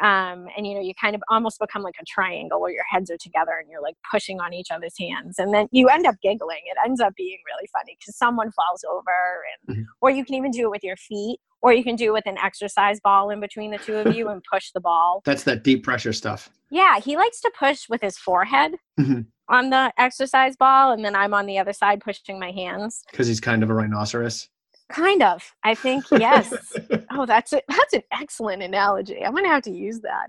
[0.00, 3.10] um, and you know you kind of almost become like a triangle where your heads
[3.10, 6.16] are together and you're like pushing on each other's hands and then you end up
[6.22, 6.60] giggling.
[6.66, 9.82] It ends up being really funny because someone falls over and mm-hmm.
[10.00, 12.26] or you can even do it with your feet or you can do it with
[12.26, 15.22] an exercise ball in between the two of you and push the ball.
[15.24, 16.50] That's that deep pressure stuff.
[16.70, 19.20] Yeah he likes to push with his forehead mm-hmm.
[19.48, 23.04] on the exercise ball and then i'm on the other side pushing my hands.
[23.10, 24.48] Because he's kind of a rhinoceros
[24.90, 25.54] Kind of.
[25.62, 26.54] I think yes.
[27.10, 27.64] oh, that's it.
[27.68, 29.24] That's an excellent analogy.
[29.24, 30.28] I'm going to have to use that.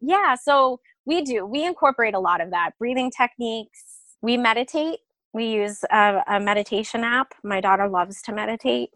[0.00, 1.44] Yeah, so we do.
[1.44, 2.70] We incorporate a lot of that.
[2.78, 3.84] Breathing techniques.
[4.22, 5.00] We meditate.
[5.32, 7.34] We use a, a meditation app.
[7.42, 8.90] My daughter loves to meditate.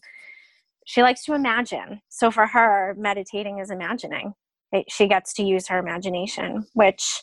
[0.87, 2.00] She likes to imagine.
[2.09, 4.35] So for her, meditating is imagining.
[4.72, 7.22] It, she gets to use her imagination, which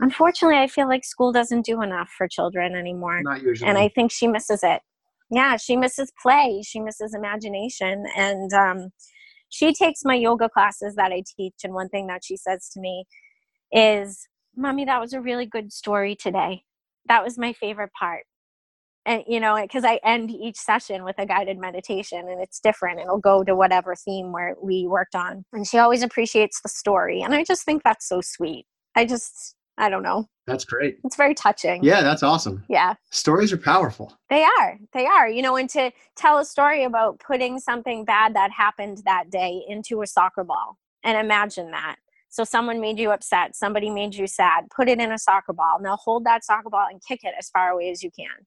[0.00, 3.22] unfortunately I feel like school doesn't do enough for children anymore.
[3.22, 3.68] Not usually.
[3.68, 4.80] And I think she misses it
[5.34, 8.88] yeah she misses play she misses imagination and um,
[9.48, 12.80] she takes my yoga classes that i teach and one thing that she says to
[12.80, 13.04] me
[13.72, 16.62] is mommy that was a really good story today.
[17.08, 18.24] That was my favorite part.
[19.06, 23.00] And you know because i end each session with a guided meditation and it's different
[23.00, 27.20] it'll go to whatever theme where we worked on and she always appreciates the story
[27.20, 28.64] and i just think that's so sweet.
[28.96, 30.28] I just I don't know.
[30.46, 30.98] That's great.
[31.04, 31.82] It's very touching.
[31.82, 32.64] Yeah, that's awesome.
[32.68, 32.94] Yeah.
[33.10, 34.16] Stories are powerful.
[34.28, 34.78] They are.
[34.92, 35.28] They are.
[35.28, 39.64] You know, and to tell a story about putting something bad that happened that day
[39.66, 41.96] into a soccer ball and imagine that.
[42.28, 45.78] So someone made you upset, somebody made you sad, put it in a soccer ball.
[45.80, 48.46] Now hold that soccer ball and kick it as far away as you can.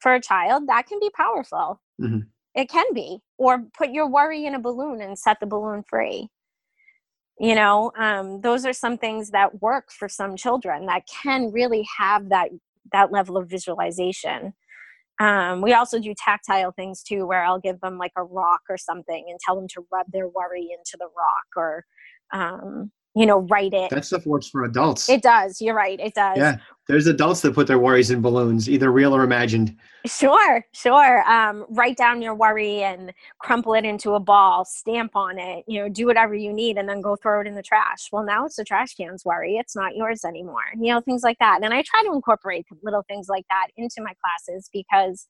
[0.00, 1.80] For a child, that can be powerful.
[2.00, 2.20] Mm-hmm.
[2.54, 3.20] It can be.
[3.38, 6.28] Or put your worry in a balloon and set the balloon free
[7.40, 11.86] you know um, those are some things that work for some children that can really
[11.98, 12.50] have that
[12.92, 14.54] that level of visualization.
[15.20, 18.78] Um, we also do tactile things too where i'll give them like a rock or
[18.78, 21.84] something and tell them to rub their worry into the rock or
[22.32, 23.90] um, you know, write it.
[23.90, 25.08] That stuff works for adults.
[25.08, 25.60] It does.
[25.60, 25.98] You're right.
[25.98, 26.38] It does.
[26.38, 26.58] Yeah.
[26.86, 29.76] There's adults that put their worries in balloons, either real or imagined.
[30.06, 31.28] Sure, sure.
[31.30, 35.80] Um, write down your worry and crumple it into a ball, stamp on it, you
[35.80, 38.08] know, do whatever you need and then go throw it in the trash.
[38.10, 39.56] Well, now it's the trash can's worry.
[39.56, 40.62] It's not yours anymore.
[40.76, 41.60] You know, things like that.
[41.62, 45.28] And I try to incorporate little things like that into my classes because,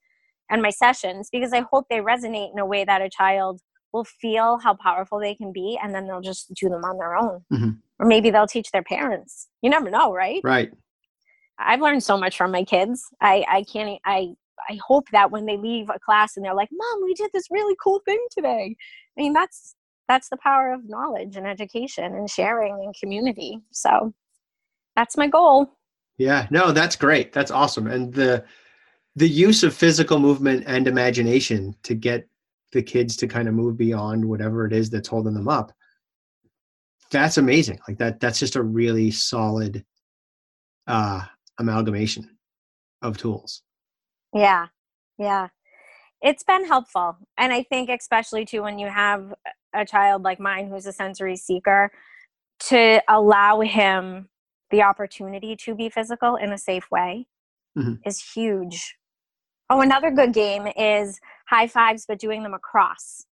[0.51, 3.61] and my sessions, because I hope they resonate in a way that a child
[3.93, 7.17] will feel how powerful they can be and then they'll just do them on their
[7.17, 7.45] own.
[7.53, 7.71] Mm-hmm.
[7.99, 9.49] Or maybe they'll teach their parents.
[9.63, 10.41] You never know, right?
[10.45, 10.71] Right.
[11.59, 13.05] I've learned so much from my kids.
[13.21, 14.35] I, I can't, I,
[14.69, 17.47] I hope that when they leave a class and they're like, mom, we did this
[17.51, 18.77] really cool thing today.
[19.19, 19.75] I mean, that's,
[20.09, 23.61] that's the power of knowledge and education and sharing and community.
[23.71, 24.15] So
[24.97, 25.71] that's my goal.
[26.19, 27.33] Yeah, no, that's great.
[27.33, 27.87] That's awesome.
[27.87, 28.45] And the,
[29.17, 32.29] the use of physical movement and imagination to get
[32.73, 35.73] the kids to kind of move beyond whatever it is that's holding them up
[37.11, 39.85] that's amazing like that that's just a really solid
[40.87, 41.23] uh
[41.61, 42.29] amalgamation
[43.03, 43.63] of tools.
[44.35, 44.67] Yeah.
[45.19, 45.49] Yeah.
[46.23, 47.17] It's been helpful.
[47.39, 49.33] And I think, especially too, when you have
[49.73, 51.91] a child like mine who's a sensory seeker,
[52.69, 54.29] to allow him
[54.71, 57.27] the opportunity to be physical in a safe way
[57.77, 57.95] mm-hmm.
[58.05, 58.97] is huge.
[59.71, 61.21] Oh, another good game is
[61.51, 63.27] high fives, but doing them across.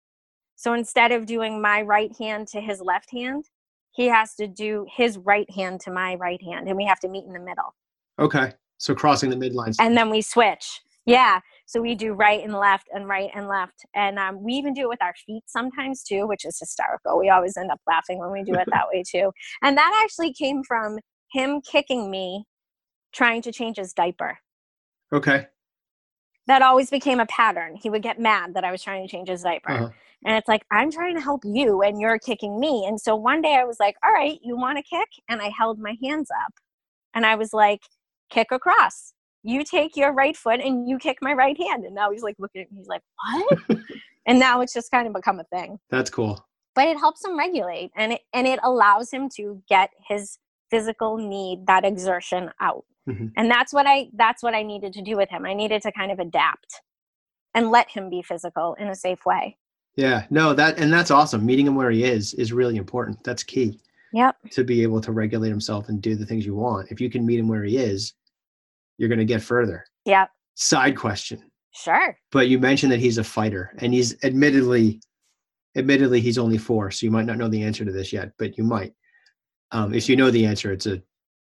[0.56, 3.44] So instead of doing my right hand to his left hand,
[3.92, 7.08] he has to do his right hand to my right hand, and we have to
[7.08, 7.74] meet in the middle.
[8.18, 8.52] Okay.
[8.78, 9.76] So crossing the midlines.
[9.78, 10.80] And then we switch.
[11.06, 11.40] Yeah.
[11.66, 13.84] So we do right and left and right and left.
[13.94, 17.18] And um, we even do it with our feet sometimes too, which is hysterical.
[17.18, 19.30] We always end up laughing when we do it that way too.
[19.62, 20.98] And that actually came from
[21.32, 22.44] him kicking me
[23.12, 24.38] trying to change his diaper.
[25.12, 25.46] Okay.
[26.46, 27.76] That always became a pattern.
[27.76, 29.72] He would get mad that I was trying to change his diaper.
[29.72, 29.88] Uh-huh.
[30.24, 32.84] And it's like, I'm trying to help you and you're kicking me.
[32.86, 35.08] And so one day I was like, all right, you want to kick?
[35.28, 36.52] And I held my hands up.
[37.14, 37.82] And I was like,
[38.30, 39.12] kick across.
[39.42, 41.84] You take your right foot and you kick my right hand.
[41.84, 43.78] And now he's like looking at me, he's like, what?
[44.26, 45.78] and now it's just kind of become a thing.
[45.90, 46.44] That's cool.
[46.74, 50.38] But it helps him regulate and it, and it allows him to get his
[50.70, 52.84] physical need, that exertion out.
[53.08, 53.28] Mm-hmm.
[53.36, 55.46] And that's what I that's what I needed to do with him.
[55.46, 56.80] I needed to kind of adapt
[57.54, 59.56] and let him be physical in a safe way.
[59.96, 61.46] Yeah, no, that and that's awesome.
[61.46, 63.22] Meeting him where he is is really important.
[63.24, 63.80] That's key.
[64.12, 64.36] Yep.
[64.52, 66.90] To be able to regulate himself and do the things you want.
[66.90, 68.14] If you can meet him where he is,
[68.98, 69.84] you're going to get further.
[70.04, 70.30] Yep.
[70.54, 71.50] Side question.
[71.72, 72.16] Sure.
[72.32, 75.00] But you mentioned that he's a fighter and he's admittedly
[75.76, 78.56] admittedly he's only 4, so you might not know the answer to this yet, but
[78.56, 78.94] you might.
[79.72, 81.02] Um, if you know the answer, it's a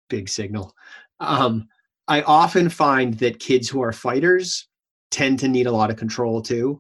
[0.09, 0.73] big signal.
[1.20, 1.68] Um,
[2.07, 4.68] I often find that kids who are fighters
[5.11, 6.80] tend to need a lot of control too.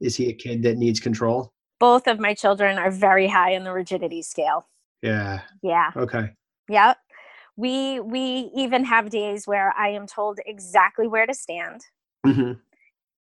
[0.00, 1.52] Is he a kid that needs control?
[1.78, 4.66] Both of my children are very high in the rigidity scale.
[5.02, 5.40] Yeah.
[5.62, 5.90] Yeah.
[5.96, 6.30] Okay.
[6.68, 6.96] Yep.
[7.56, 11.82] We we even have days where I am told exactly where to stand
[12.26, 12.52] mm-hmm.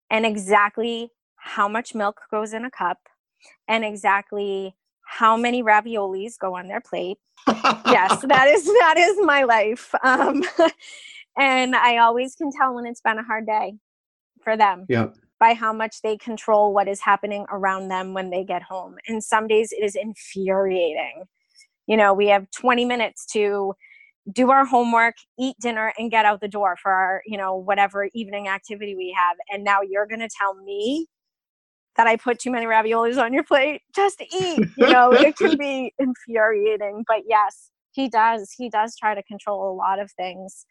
[0.09, 2.97] and exactly how much milk goes in a cup
[3.67, 4.75] and exactly
[5.17, 7.17] how many raviolis go on their plate.
[7.47, 9.93] yes, that is that is my life.
[10.03, 10.43] Um,
[11.37, 13.75] and I always can tell when it's been a hard day
[14.43, 14.85] for them.
[14.89, 18.95] Yep by how much they control what is happening around them when they get home.
[19.09, 21.25] And some days it is infuriating
[21.87, 23.73] you know we have 20 minutes to
[24.31, 28.09] do our homework eat dinner and get out the door for our you know whatever
[28.13, 31.07] evening activity we have and now you're going to tell me
[31.97, 35.57] that i put too many raviolis on your plate just eat you know it can
[35.57, 40.65] be infuriating but yes he does he does try to control a lot of things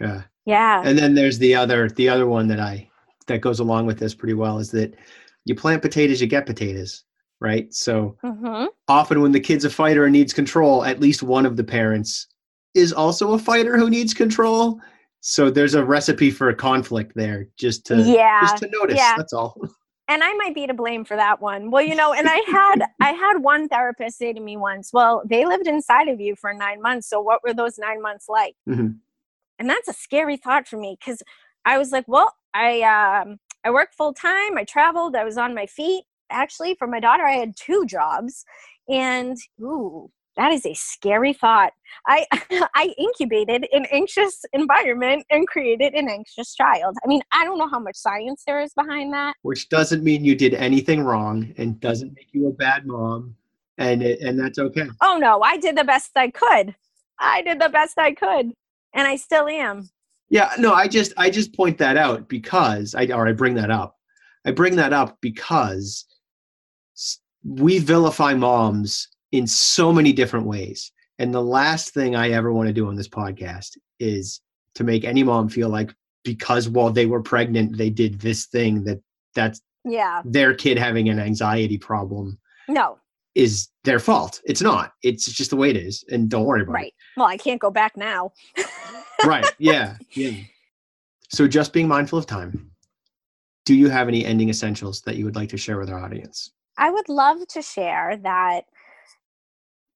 [0.00, 2.88] yeah yeah and then there's the other the other one that i
[3.26, 4.94] that goes along with this pretty well is that
[5.44, 7.04] you plant potatoes you get potatoes
[7.40, 7.72] right?
[7.72, 8.66] So mm-hmm.
[8.88, 12.26] often when the kid's a fighter and needs control, at least one of the parents
[12.74, 14.80] is also a fighter who needs control.
[15.20, 18.96] So there's a recipe for a conflict there, just to yeah, just to notice.
[18.96, 19.14] Yeah.
[19.16, 19.56] That's all.
[20.08, 21.70] And I might be to blame for that one.
[21.70, 25.22] Well, you know, and I had I had one therapist say to me once, "Well,
[25.26, 28.54] they lived inside of you for nine months, so what were those nine months like?"
[28.68, 28.92] Mm-hmm.
[29.58, 31.22] And that's a scary thought for me because
[31.64, 34.56] I was like, "Well, I um, I work full time.
[34.56, 35.16] I traveled.
[35.16, 38.44] I was on my feet actually for my daughter i had two jobs
[38.88, 41.72] and ooh that is a scary thought.
[42.06, 42.26] I
[42.74, 46.96] i incubated an anxious environment and created an anxious child.
[47.04, 49.34] I mean i don't know how much science there is behind that.
[49.42, 53.36] Which doesn't mean you did anything wrong and doesn't make you a bad mom
[53.78, 54.86] and it, and that's okay.
[55.00, 56.74] Oh no i did the best i could.
[57.18, 58.52] I did the best i could
[58.94, 59.88] and i still am.
[60.28, 63.70] Yeah no i just i just point that out because i or i bring that
[63.70, 63.96] up.
[64.44, 66.04] I bring that up because
[67.42, 70.92] we vilify moms in so many different ways.
[71.18, 74.40] And the last thing I ever want to do on this podcast is
[74.74, 78.84] to make any mom feel like because while they were pregnant, they did this thing
[78.84, 79.00] that
[79.34, 82.36] that's yeah their kid having an anxiety problem
[82.68, 82.98] no
[83.36, 84.40] is their fault.
[84.44, 84.92] It's not.
[85.02, 86.02] It's just the way it is.
[86.08, 86.74] And don't worry about it.
[86.74, 88.32] right well i can't go back now.
[89.24, 89.46] Right.
[89.58, 89.96] Yeah.
[90.12, 90.32] Yeah.
[91.30, 92.70] So just being mindful of time.
[93.64, 96.52] Do you have any ending essentials that you would like to share with our audience?
[96.78, 98.66] I would love to share that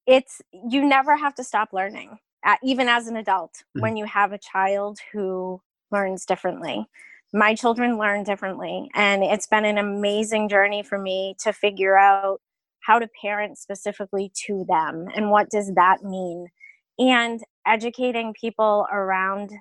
[0.07, 2.19] it's you never have to stop learning,
[2.63, 3.81] even as an adult, Mhm.
[3.83, 6.87] when you have a child who learns differently.
[7.33, 12.41] My children learn differently, and it's been an amazing journey for me to figure out
[12.81, 16.49] how to parent specifically to them and what does that mean,
[16.99, 19.53] and educating people around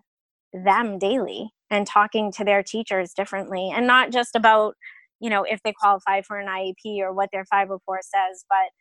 [0.54, 4.76] them daily and talking to their teachers differently, and not just about
[5.20, 8.72] you know if they qualify for an IEP or what their 504 says, but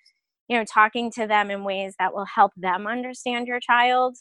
[0.48, 4.16] you know talking to them in ways that will help them understand your child,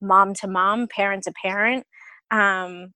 [0.00, 1.86] mom to mom, parent to parent.
[2.30, 2.92] Um,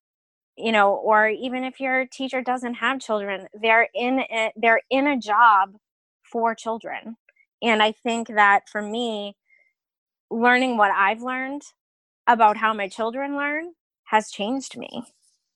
[0.57, 5.07] you know, or even if your teacher doesn't have children, they're in it, they're in
[5.07, 5.71] a job
[6.31, 7.17] for children.
[7.61, 9.35] And I think that for me,
[10.31, 11.63] learning what I've learned
[12.27, 13.73] about how my children learn
[14.05, 15.03] has changed me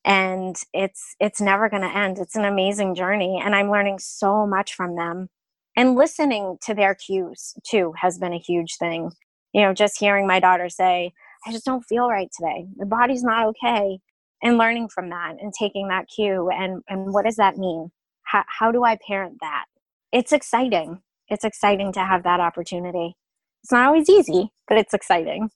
[0.06, 4.48] and it's it's never going to end it's an amazing journey and i'm learning so
[4.48, 5.30] much from them
[5.76, 9.12] and listening to their cues too has been a huge thing.
[9.54, 11.14] You know just hearing my daughter say
[11.46, 12.68] i just don't feel right today.
[12.78, 14.00] My body's not okay
[14.44, 17.92] and learning from that and taking that cue and and what does that mean?
[18.24, 19.66] How, how do i parent that?
[20.12, 21.02] It's exciting.
[21.28, 23.16] It's exciting to have that opportunity.
[23.64, 25.50] It's not always easy but it's exciting.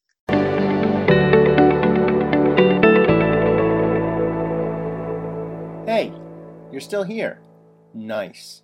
[5.85, 6.11] Hey,
[6.71, 7.39] you're still here.
[7.93, 8.63] Nice.